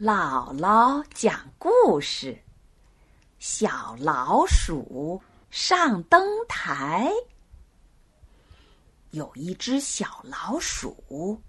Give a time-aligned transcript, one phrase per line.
[0.00, 2.36] 姥姥讲故事：
[3.38, 7.12] 小老鼠上灯台。
[9.12, 11.40] 有一只小老鼠，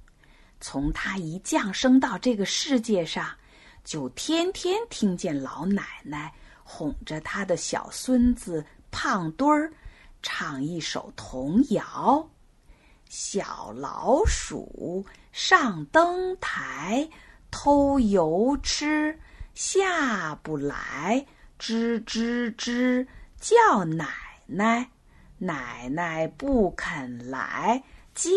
[0.62, 3.36] 从它一降生到这个世界上，
[3.84, 6.32] 就天天听见老奶奶
[6.64, 9.74] 哄着他的小孙子胖墩儿
[10.22, 12.30] 唱一首童谣
[13.10, 17.10] ：“小老鼠上灯台。”
[17.58, 19.18] 偷油吃，
[19.54, 21.26] 下不来，
[21.58, 23.08] 吱吱吱
[23.40, 24.06] 叫奶
[24.46, 24.92] 奶，
[25.38, 27.82] 奶奶不肯来，
[28.14, 28.30] 叽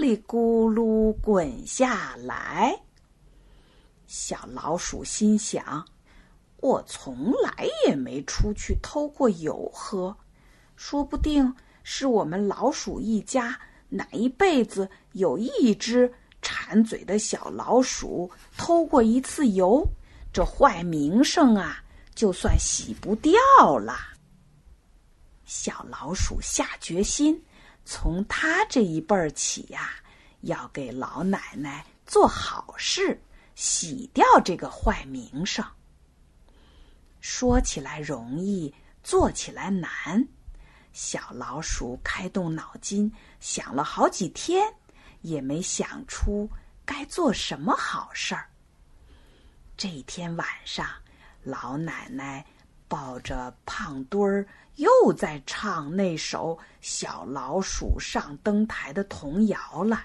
[0.00, 2.80] 里咕噜滚下来。
[4.06, 5.86] 小老鼠心想：
[6.56, 10.16] 我从来也没出去偷过油喝，
[10.76, 13.60] 说不定是我们老鼠一家
[13.90, 16.14] 哪一辈子有一只。
[16.72, 19.86] 满嘴的小老鼠偷过一次油，
[20.32, 23.38] 这坏名声啊，就算洗不掉
[23.78, 23.94] 了。
[25.44, 27.38] 小老鼠下决心，
[27.84, 29.90] 从他这一辈儿起呀，
[30.40, 33.20] 要给老奶奶做好事，
[33.54, 35.62] 洗掉这个坏名声。
[37.20, 38.74] 说起来容易，
[39.04, 40.26] 做起来难。
[40.94, 44.72] 小老鼠开动脑筋，想了好几天。
[45.22, 46.50] 也没想出
[46.84, 48.48] 该做什么好事儿。
[49.76, 50.86] 这天晚上，
[51.42, 52.44] 老奶奶
[52.88, 60.04] 抱着胖墩儿，又在唱那首《小老鼠上灯台》的童谣了。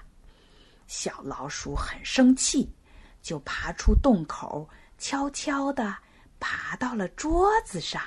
[0.86, 2.72] 小老鼠很生气，
[3.20, 5.96] 就爬出洞口，悄悄地
[6.40, 8.02] 爬到了桌子上。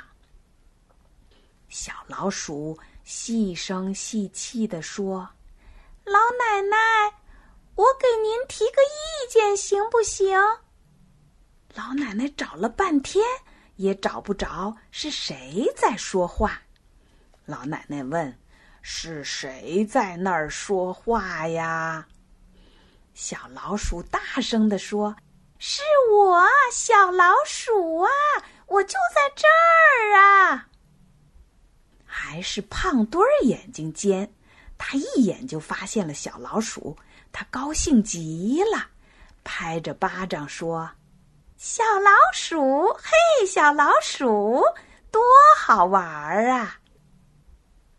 [1.70, 5.30] 小老鼠细声细气地说。
[6.04, 6.78] 老奶奶，
[8.02, 10.36] 给您提个意见，行不行？
[11.76, 13.24] 老奶奶找了半天，
[13.76, 16.64] 也找不着是谁在说话。
[17.46, 18.40] 老奶奶问
[18.82, 22.08] ：“是谁在那儿说话呀？”
[23.14, 25.16] 小老鼠大声地说
[25.60, 28.10] ：“是我，小老鼠啊，
[28.66, 30.68] 我就在这儿啊。”
[32.04, 34.34] 还是胖墩儿眼睛尖。
[34.84, 36.98] 他一眼就发现了小老鼠，
[37.32, 38.88] 他高兴极了，
[39.44, 40.90] 拍着巴掌说
[41.56, 44.60] ：“小老鼠，嘿，小老鼠，
[45.12, 45.22] 多
[45.56, 46.80] 好玩儿啊！”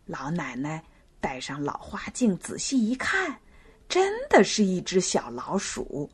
[0.05, 0.83] 老奶奶
[1.21, 3.39] 戴上老花镜，仔细一看，
[3.87, 6.11] 真的是一只小老鼠，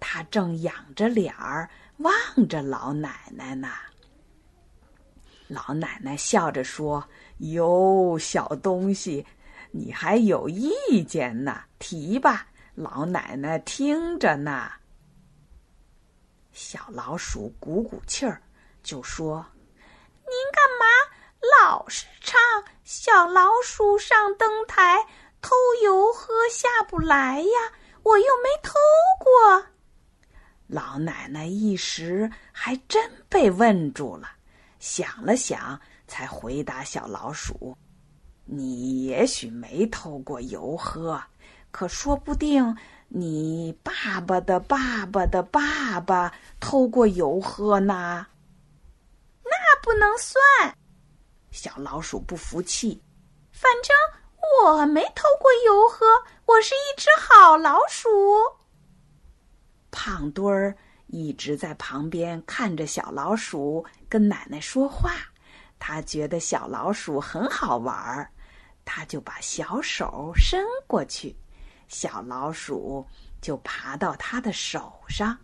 [0.00, 2.12] 它正仰着脸儿望
[2.48, 3.68] 着老奶奶呢。
[5.46, 7.08] 老奶奶笑着说
[7.38, 9.24] ：“哟，小东西。”
[9.74, 11.64] 你还有意见呢？
[11.78, 14.70] 提吧，老奶奶听着呢。
[16.52, 18.42] 小老鼠鼓鼓气儿，
[18.82, 19.46] 就说
[20.28, 20.84] ：“您干嘛
[21.58, 22.38] 老是唱
[22.84, 24.98] 《小老鼠上灯台》，
[25.40, 27.72] 偷油喝下不来呀？
[28.02, 28.74] 我又没偷
[29.18, 29.66] 过。”
[30.68, 34.28] 老奶奶一时还真被问住了，
[34.78, 37.74] 想了想，才回答小老鼠。
[38.44, 41.22] 你也许没偷过油喝，
[41.70, 42.76] 可说不定
[43.08, 48.26] 你爸爸的爸爸的爸爸偷过油喝呢。
[49.44, 50.42] 那不能算，
[51.50, 53.00] 小老鼠不服气。
[53.52, 53.94] 反正
[54.64, 56.04] 我没偷过油喝，
[56.46, 58.08] 我是一只好老鼠。
[59.90, 60.76] 胖墩儿
[61.06, 65.12] 一直在旁边看着小老鼠跟奶奶说话。
[65.84, 68.30] 他觉得小老鼠很好玩儿，
[68.84, 71.34] 他就把小手伸过去，
[71.88, 73.04] 小老鼠
[73.40, 75.36] 就爬到他的手上，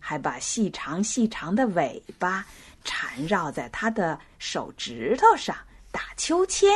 [0.00, 2.44] 还把细长细长的尾巴
[2.82, 5.56] 缠绕在他的手指头上
[5.92, 6.72] 打秋千，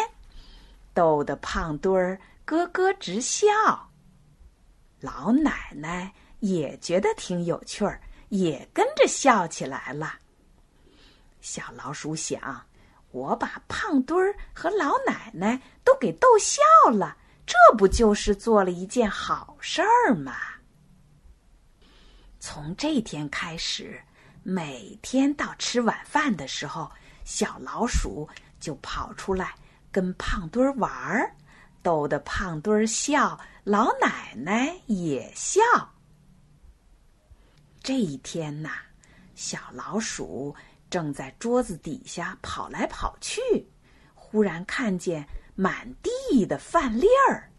[0.95, 3.49] 逗得胖墩儿咯咯直笑。
[5.01, 10.15] 老奶奶也觉得挺有趣儿，也跟着笑起来了。
[11.41, 12.65] 小老鼠想。
[13.19, 16.63] 我把胖墩儿和老奶奶都给逗笑
[16.93, 20.37] 了，这不就是做了一件好事儿吗？
[22.39, 24.01] 从这天开始，
[24.45, 26.89] 每天到吃晚饭的时候，
[27.25, 28.29] 小老鼠
[28.61, 29.53] 就跑出来
[29.91, 31.35] 跟胖墩儿玩儿，
[31.83, 35.61] 逗得胖墩儿笑，老奶奶也笑。
[37.83, 38.71] 这一天呐，
[39.35, 40.55] 小老鼠。
[40.91, 43.69] 正在桌子底下跑来跑去，
[44.15, 47.51] 忽然看见满地的饭粒儿。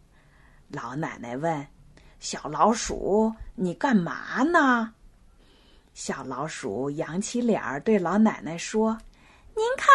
[0.69, 1.67] 老奶奶问
[2.19, 4.93] ：“小老鼠，你干嘛呢？”
[5.93, 8.97] 小老鼠扬起脸儿对老奶奶说
[9.55, 9.87] ：“您看，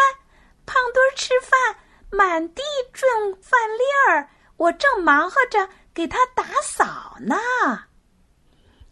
[0.67, 1.77] 胖墩儿吃饭
[2.11, 3.09] 满地种
[3.41, 7.37] 饭粒儿，我正忙活着给他打扫呢。”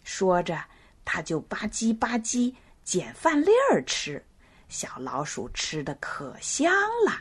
[0.02, 0.64] 说着，
[1.04, 4.24] 他就吧唧吧唧捡饭粒儿吃。
[4.72, 6.72] 小老鼠吃的可香
[7.06, 7.12] 了。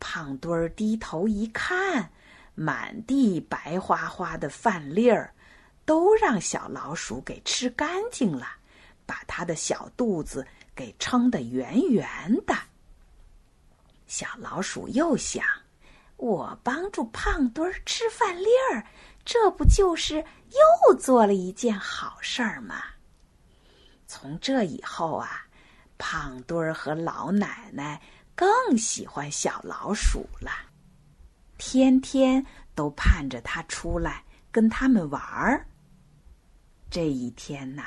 [0.00, 2.10] 胖墩儿低头一看，
[2.54, 5.32] 满地白花花的饭粒儿。
[5.84, 8.46] 都让小老鼠给吃干净了，
[9.04, 10.46] 把它的小肚子
[10.76, 12.04] 给撑得圆圆
[12.46, 12.54] 的。
[14.06, 15.44] 小老鼠又想：
[16.16, 18.86] 我帮助胖墩儿吃饭粒儿，
[19.24, 20.24] 这不就是
[20.86, 22.84] 又做了一件好事儿吗？
[24.06, 25.44] 从这以后啊，
[26.02, 28.02] 胖墩儿和老奶奶
[28.34, 30.50] 更喜欢小老鼠了，
[31.58, 32.44] 天天
[32.74, 35.64] 都盼着它出来跟他们玩儿。
[36.90, 37.84] 这一天呐，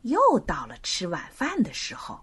[0.00, 2.20] 又到了吃晚饭的时候，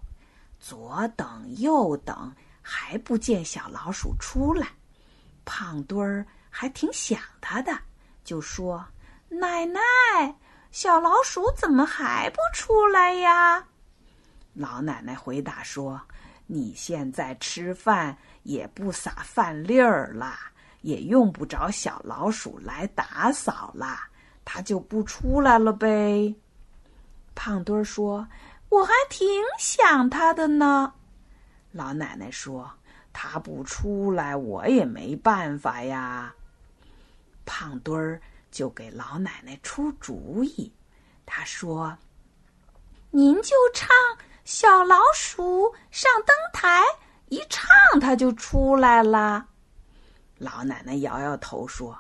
[0.60, 4.68] 左等右等，还不见小老鼠出来。
[5.46, 7.72] 胖墩儿还挺想他的，
[8.26, 8.86] 就说
[9.32, 9.80] ：“奶奶，
[10.70, 13.66] 小老鼠怎么还不出来呀？”
[14.60, 16.02] 老奶奶回答说
[16.46, 20.36] ：“你现在吃饭也不撒饭粒儿了，
[20.82, 23.98] 也用不着小老鼠来打扫了。”
[24.44, 26.36] 它就不出来了呗。
[27.36, 28.28] 胖墩儿说
[28.68, 29.26] ：“我还挺
[29.58, 30.94] 想他的呢。”
[31.72, 32.70] 老奶奶说
[33.14, 36.36] ：“他不出来，我也没办法呀。”
[37.46, 38.22] 胖墩儿
[38.52, 40.74] 就给老奶奶出主意，
[41.26, 41.98] 他说
[43.10, 43.88] ：“您就唱
[44.52, 46.82] 《小老鼠上灯台》，
[47.28, 47.70] 一唱
[48.02, 49.46] 它就出来了。”
[50.40, 51.96] 老奶奶摇摇头说。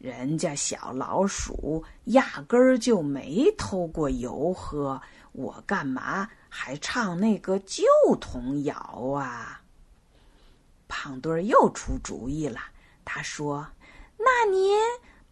[0.00, 5.00] 人家小老鼠压根儿就没偷过油喝，
[5.32, 7.84] 我干嘛还唱那个旧
[8.20, 8.74] 童谣
[9.16, 9.62] 啊？
[10.88, 12.60] 胖墩儿又出主意了，
[13.04, 13.66] 他说
[14.18, 14.76] ：“那您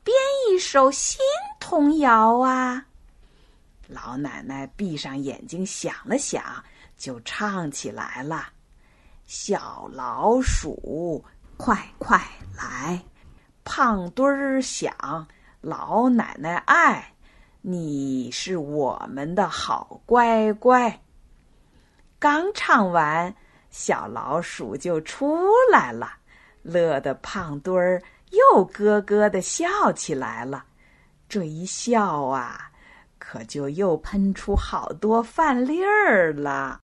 [0.03, 0.17] 编
[0.49, 1.19] 一首新
[1.61, 2.87] 童谣啊？”
[3.88, 6.43] 老奶奶闭上眼睛想了想，
[6.96, 8.49] 就唱起来了
[9.26, 11.25] ：“小老鼠，
[11.56, 12.20] 快快
[12.56, 13.02] 来！”
[13.64, 14.93] 胖墩儿想，
[15.61, 17.14] 老奶奶爱，
[17.61, 21.00] 你是我们的好乖乖。
[22.19, 23.32] 刚唱完，
[23.70, 25.38] 小老鼠就出
[25.70, 26.12] 来了，
[26.62, 30.64] 乐得胖墩儿又咯咯的笑起来了。
[31.29, 32.72] 这一笑啊，
[33.32, 36.81] 可就又喷出好多饭粒儿了。